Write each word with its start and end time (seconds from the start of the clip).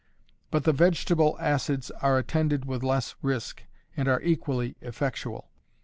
But 0.49 0.63
the 0.63 0.73
vegetable 0.73 1.37
acids 1.39 1.91
are 2.01 2.17
attended 2.17 2.65
with 2.65 2.81
less 2.81 3.13
risk, 3.21 3.61
and 3.95 4.07
are 4.07 4.19
equally 4.23 4.75
effectual. 4.81 5.51